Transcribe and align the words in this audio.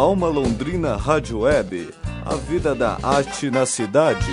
Alma 0.00 0.28
Londrina 0.28 0.96
Rádio 0.96 1.40
Web, 1.40 1.90
a 2.24 2.34
vida 2.34 2.74
da 2.74 2.96
arte 3.02 3.50
na 3.50 3.66
cidade. 3.66 4.32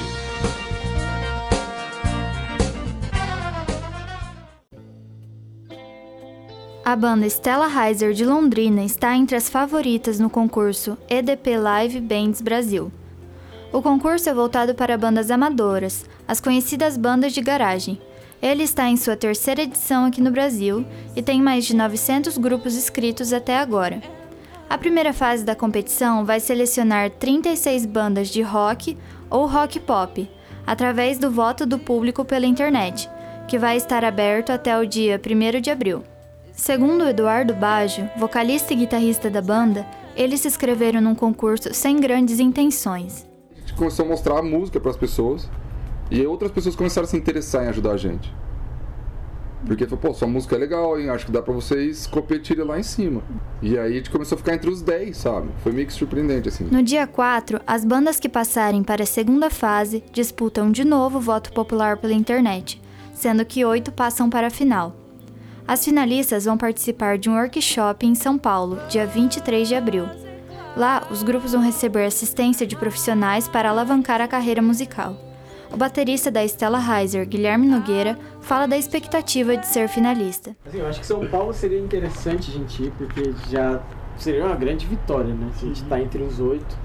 A 6.85 6.95
banda 6.95 7.27
Stella 7.27 7.67
Heiser 7.67 8.13
de 8.13 8.23
Londrina 8.23 8.85
está 8.85 9.17
entre 9.17 9.35
as 9.35 9.49
favoritas 9.49 10.21
no 10.21 10.29
concurso 10.29 10.97
EDP 11.09 11.57
Live 11.57 11.99
Bands 11.99 12.41
Brasil. 12.41 12.89
O 13.73 13.81
concurso 13.81 14.29
é 14.29 14.33
voltado 14.33 14.73
para 14.73 14.97
bandas 14.97 15.29
amadoras, 15.29 16.05
as 16.25 16.39
conhecidas 16.39 16.95
bandas 16.95 17.33
de 17.33 17.41
garagem. 17.41 18.01
Ele 18.41 18.63
está 18.63 18.87
em 18.87 18.95
sua 18.95 19.17
terceira 19.17 19.63
edição 19.63 20.05
aqui 20.05 20.21
no 20.21 20.31
Brasil 20.31 20.85
e 21.13 21.21
tem 21.21 21.41
mais 21.41 21.65
de 21.65 21.75
900 21.75 22.37
grupos 22.37 22.73
inscritos 22.73 23.33
até 23.33 23.57
agora. 23.57 24.01
A 24.69 24.77
primeira 24.77 25.13
fase 25.13 25.45
da 25.45 25.55
competição 25.55 26.25
vai 26.25 26.41
selecionar 26.41 27.09
36 27.11 27.85
bandas 27.85 28.27
de 28.27 28.41
rock 28.41 28.97
ou 29.29 29.45
rock 29.45 29.79
pop, 29.79 30.29
através 30.65 31.17
do 31.17 31.31
voto 31.31 31.65
do 31.65 31.79
público 31.79 32.25
pela 32.25 32.45
internet, 32.45 33.09
que 33.47 33.57
vai 33.57 33.77
estar 33.77 34.03
aberto 34.03 34.51
até 34.51 34.77
o 34.77 34.85
dia 34.85 35.19
1 35.25 35.61
de 35.61 35.71
abril. 35.71 36.03
Segundo 36.51 37.07
Eduardo 37.07 37.53
Baggio, 37.53 38.09
vocalista 38.17 38.73
e 38.73 38.75
guitarrista 38.75 39.29
da 39.29 39.41
banda, 39.41 39.87
eles 40.17 40.41
se 40.41 40.49
inscreveram 40.49 40.99
num 40.99 41.15
concurso 41.15 41.73
sem 41.73 41.97
grandes 42.01 42.41
intenções. 42.41 43.25
A 43.55 43.59
gente 43.61 43.73
começou 43.73 44.03
a 44.03 44.09
mostrar 44.09 44.39
a 44.39 44.43
música 44.43 44.81
para 44.81 44.91
as 44.91 44.97
pessoas 44.97 45.49
e 46.11 46.25
outras 46.25 46.51
pessoas 46.51 46.75
começaram 46.75 47.05
a 47.05 47.09
se 47.09 47.15
interessar 47.15 47.63
em 47.63 47.69
ajudar 47.69 47.91
a 47.91 47.97
gente. 47.97 48.33
Porque 49.65 49.85
falou, 49.85 49.99
pô, 49.99 50.13
sua 50.13 50.27
música 50.27 50.55
é 50.55 50.59
legal, 50.59 50.99
hein? 50.99 51.09
Acho 51.09 51.25
que 51.25 51.31
dá 51.31 51.41
pra 51.41 51.53
vocês 51.53 52.05
competirem 52.05 52.63
lá 52.63 52.79
em 52.79 52.83
cima. 52.83 53.21
E 53.61 53.77
aí 53.77 53.93
a 53.93 53.95
gente 53.95 54.09
começou 54.09 54.35
a 54.35 54.39
ficar 54.39 54.53
entre 54.53 54.69
os 54.69 54.81
10, 54.81 55.17
sabe? 55.17 55.49
Foi 55.63 55.71
meio 55.71 55.87
que 55.87 55.93
surpreendente, 55.93 56.47
assim. 56.49 56.65
No 56.65 56.83
dia 56.83 57.07
4, 57.07 57.59
as 57.65 57.83
bandas 57.83 58.19
que 58.19 58.29
passarem 58.29 58.83
para 58.83 59.03
a 59.03 59.07
segunda 59.07 59.49
fase 59.49 60.03
disputam 60.11 60.71
de 60.71 60.85
novo 60.85 61.17
o 61.17 61.21
voto 61.21 61.51
popular 61.51 61.97
pela 61.97 62.13
internet, 62.13 62.81
sendo 63.13 63.43
que 63.43 63.65
oito 63.65 63.91
passam 63.91 64.29
para 64.29 64.47
a 64.47 64.51
final. 64.51 64.95
As 65.67 65.83
finalistas 65.83 66.45
vão 66.45 66.57
participar 66.57 67.17
de 67.17 67.29
um 67.29 67.35
workshop 67.35 68.05
em 68.05 68.15
São 68.15 68.37
Paulo, 68.37 68.79
dia 68.87 69.05
23 69.05 69.67
de 69.67 69.75
abril. 69.75 70.05
Lá, 70.77 71.05
os 71.09 71.23
grupos 71.23 71.51
vão 71.51 71.61
receber 71.61 72.05
assistência 72.05 72.65
de 72.65 72.75
profissionais 72.75 73.47
para 73.47 73.71
alavancar 73.71 74.21
a 74.21 74.27
carreira 74.27 74.61
musical. 74.61 75.17
O 75.73 75.75
baterista 75.75 76.31
da 76.31 76.45
Stella 76.45 76.79
Heiser, 76.79 77.27
Guilherme 77.27 77.67
Nogueira, 77.67 78.17
fala 78.47 78.65
da 78.65 78.77
expectativa 78.77 79.57
de 79.57 79.67
ser 79.67 79.89
finalista. 79.89 80.55
Assim, 80.65 80.79
eu 80.79 80.87
acho 80.87 81.01
que 81.01 81.05
São 81.05 81.27
Paulo 81.27 81.53
seria 81.53 81.79
interessante 81.79 82.49
a 82.49 82.53
gente 82.53 82.83
ir, 82.83 82.93
porque 82.97 83.33
já 83.49 83.81
seria 84.17 84.45
uma 84.45 84.55
grande 84.55 84.87
vitória, 84.87 85.33
né? 85.33 85.51
Se 85.55 85.65
a 85.65 85.67
gente 85.67 85.83
está 85.83 85.99
entre 85.99 86.23
os 86.23 86.39
oito. 86.39 86.77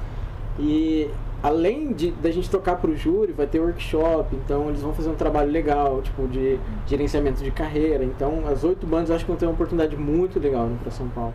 E 0.58 1.08
além 1.40 1.92
de 1.92 2.10
da 2.10 2.33
gente 2.33 2.50
tocar 2.50 2.77
para 2.77 2.90
o 2.90 2.96
júri, 2.96 3.33
vai 3.33 3.46
ter 3.46 3.60
workshop, 3.60 4.34
então 4.34 4.68
eles 4.68 4.83
vão 4.83 4.92
fazer 4.92 5.08
um 5.08 5.14
trabalho 5.14 5.52
legal, 5.52 6.02
tipo 6.02 6.27
de 6.27 6.58
gerenciamento 6.86 7.42
de 7.42 7.50
carreira. 7.52 8.02
Então, 8.05 8.42
as 8.48 8.64
oito 8.64 8.84
bandas 8.84 9.12
acho 9.12 9.24
que 9.24 9.30
vão 9.30 9.38
ter 9.38 9.46
uma 9.46 9.55
oportunidade 9.55 9.96
muito 9.96 10.40
legal 10.40 10.68
para 10.83 10.90
São 10.90 11.08
Paulo. 11.08 11.33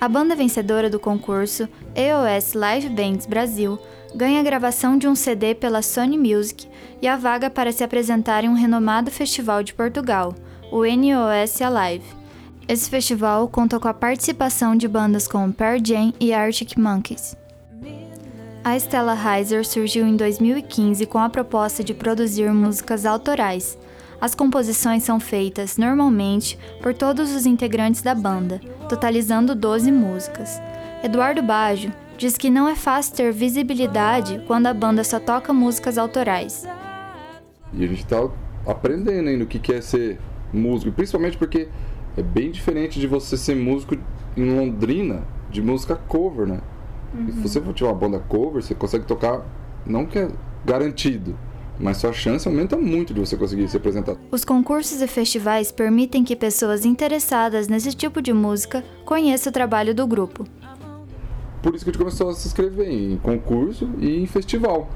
A 0.00 0.08
banda 0.08 0.36
vencedora 0.36 0.88
do 0.88 1.00
concurso, 1.00 1.68
EOS 1.94 2.54
Live 2.54 2.88
Bands 2.88 3.26
Brasil, 3.26 3.76
ganha 4.14 4.38
a 4.38 4.44
gravação 4.44 4.96
de 4.96 5.08
um 5.08 5.14
CD 5.16 5.56
pela 5.56 5.82
Sony 5.82 6.16
Music 6.16 6.68
e 7.02 7.08
a 7.08 7.16
vaga 7.16 7.50
para 7.50 7.72
se 7.72 7.82
apresentar 7.82 8.44
em 8.44 8.48
um 8.48 8.54
renomado 8.54 9.10
festival 9.10 9.64
de 9.64 9.74
Portugal, 9.74 10.36
o 10.70 10.84
NOS 10.84 11.60
Alive. 11.60 12.04
Esse 12.68 12.88
festival 12.88 13.48
conta 13.48 13.80
com 13.80 13.88
a 13.88 13.94
participação 13.94 14.76
de 14.76 14.86
bandas 14.86 15.26
como 15.26 15.52
Pearl 15.52 15.78
Jam 15.84 16.12
e 16.20 16.32
Arctic 16.32 16.76
Monkeys. 16.76 17.36
A 18.62 18.76
Stella 18.76 19.16
Heiser 19.16 19.66
surgiu 19.66 20.06
em 20.06 20.14
2015 20.14 21.06
com 21.06 21.18
a 21.18 21.28
proposta 21.28 21.82
de 21.82 21.94
produzir 21.94 22.52
músicas 22.52 23.04
autorais. 23.04 23.76
As 24.20 24.34
composições 24.34 25.04
são 25.04 25.20
feitas 25.20 25.76
normalmente 25.76 26.58
por 26.82 26.92
todos 26.92 27.32
os 27.32 27.46
integrantes 27.46 28.02
da 28.02 28.16
banda, 28.16 28.60
totalizando 28.88 29.54
12 29.54 29.92
músicas. 29.92 30.60
Eduardo 31.04 31.40
Baggio 31.40 31.92
diz 32.16 32.36
que 32.36 32.50
não 32.50 32.68
é 32.68 32.74
fácil 32.74 33.14
ter 33.14 33.32
visibilidade 33.32 34.42
quando 34.46 34.66
a 34.66 34.74
banda 34.74 35.04
só 35.04 35.20
toca 35.20 35.52
músicas 35.52 35.96
autorais. 35.96 36.66
E 37.72 37.84
a 37.84 37.86
gente 37.86 38.02
está 38.02 38.28
aprendendo 38.66 39.28
ainda 39.28 39.44
o 39.44 39.46
que 39.46 39.72
é 39.72 39.80
ser 39.80 40.18
músico, 40.52 40.90
principalmente 40.90 41.38
porque 41.38 41.68
é 42.16 42.22
bem 42.22 42.50
diferente 42.50 42.98
de 42.98 43.06
você 43.06 43.36
ser 43.36 43.54
músico 43.54 43.96
em 44.36 44.56
Londrina 44.56 45.22
de 45.48 45.62
música 45.62 45.94
cover, 45.94 46.46
né? 46.46 46.60
Uhum. 47.14 47.32
Se 47.32 47.40
você 47.40 47.60
for 47.60 47.72
tiver 47.72 47.88
uma 47.88 47.96
banda 47.96 48.18
cover, 48.18 48.62
você 48.62 48.74
consegue 48.74 49.04
tocar, 49.04 49.46
não 49.86 50.04
que 50.04 50.18
é 50.18 50.28
garantido, 50.64 51.38
mas 51.78 51.98
sua 51.98 52.12
chance 52.12 52.46
aumenta 52.48 52.76
muito 52.76 53.14
de 53.14 53.20
você 53.20 53.36
conseguir 53.36 53.68
se 53.68 53.76
apresentar. 53.76 54.16
Os 54.30 54.44
concursos 54.44 55.00
e 55.00 55.06
festivais 55.06 55.70
permitem 55.70 56.24
que 56.24 56.34
pessoas 56.34 56.84
interessadas 56.84 57.68
nesse 57.68 57.92
tipo 57.94 58.20
de 58.20 58.32
música 58.32 58.84
conheçam 59.04 59.50
o 59.50 59.52
trabalho 59.52 59.94
do 59.94 60.06
grupo. 60.06 60.44
Por 61.62 61.74
isso 61.74 61.84
que 61.84 61.90
a 61.90 61.92
gente 61.92 61.98
começou 61.98 62.30
a 62.30 62.34
se 62.34 62.46
inscrever 62.48 62.88
em 62.90 63.16
concurso 63.18 63.88
e 63.98 64.22
em 64.22 64.26
festival. 64.26 64.88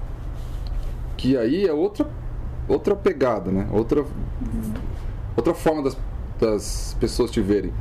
Que 1.16 1.37
aí 1.37 1.66
é 1.66 1.72
outra, 1.72 2.09
outra 2.69 2.97
pegada, 2.97 3.50
né? 3.50 3.69
Outra, 3.72 4.04
outra 5.37 5.54
forma 5.54 5.82
das, 5.82 5.97
das 6.41 6.97
pessoas 6.99 7.31
te 7.31 7.41
verem. 7.41 7.72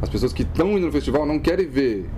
As 0.00 0.08
pessoas 0.08 0.32
que 0.32 0.42
estão 0.42 0.72
indo 0.72 0.86
no 0.86 0.92
festival 0.92 1.26
não 1.26 1.38
querem 1.38 1.66
ver 1.66 2.08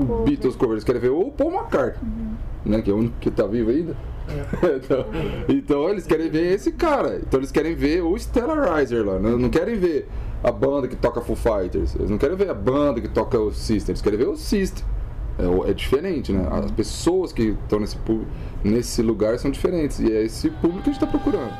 o 0.00 0.24
Beatles 0.24 0.56
cover, 0.56 0.72
eles 0.72 0.84
querem 0.84 1.00
ver 1.00 1.10
o 1.10 1.30
Paul 1.30 1.52
McCartney, 1.52 2.02
uhum. 2.02 2.34
né? 2.64 2.82
Que 2.82 2.90
é 2.90 2.94
o 2.94 2.96
único 2.96 3.14
que 3.20 3.28
está 3.28 3.46
vivo 3.46 3.70
ainda. 3.70 3.96
Então, 4.76 5.06
então, 5.48 5.88
eles 5.88 6.06
querem 6.06 6.28
ver 6.30 6.54
esse 6.54 6.72
cara. 6.72 7.20
Então 7.22 7.40
eles 7.40 7.50
querem 7.50 7.74
ver 7.74 8.02
o 8.02 8.16
Stellarizer 8.16 9.04
lá. 9.04 9.18
Não, 9.18 9.38
não, 9.38 9.48
querem 9.48 9.76
ver 9.76 10.08
a 10.42 10.50
banda 10.50 10.88
que 10.88 10.96
toca 10.96 11.20
Foo 11.20 11.36
Fighters. 11.36 11.94
Eles 11.94 12.10
não 12.10 12.18
querem 12.18 12.36
ver 12.36 12.50
a 12.50 12.54
banda 12.54 13.00
que 13.00 13.08
toca 13.08 13.38
o 13.38 13.52
System. 13.52 13.92
Eles 13.92 14.02
querem 14.02 14.18
ver 14.18 14.28
o 14.28 14.36
System. 14.36 14.84
É, 15.38 15.70
é 15.70 15.74
diferente, 15.74 16.32
né? 16.32 16.46
As 16.50 16.70
pessoas 16.70 17.32
que 17.32 17.56
estão 17.62 17.80
nesse, 17.80 17.98
nesse 18.64 19.02
lugar 19.02 19.38
são 19.38 19.50
diferentes. 19.50 20.00
E 20.00 20.12
é 20.12 20.22
esse 20.22 20.50
público 20.50 20.84
que 20.84 20.90
a 20.90 20.92
gente 20.92 21.02
está 21.02 21.06
procurando. 21.06 21.52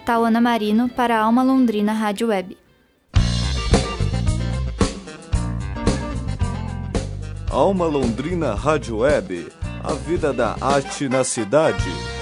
Tauana 0.04 0.40
Marino 0.40 0.88
para 0.88 1.18
a 1.18 1.22
Alma 1.22 1.42
Londrina 1.42 1.92
Rádio 1.92 2.28
Web. 2.28 2.56
Alma 7.50 7.86
Londrina 7.86 8.54
Rádio 8.54 8.98
Web, 8.98 9.48
a 9.82 9.92
vida 9.92 10.32
da 10.32 10.56
arte 10.60 11.08
na 11.08 11.22
cidade. 11.22 12.13